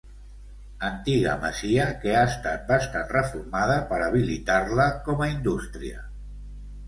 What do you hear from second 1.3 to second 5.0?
masia que ha estat bastant reformada per habilitar-la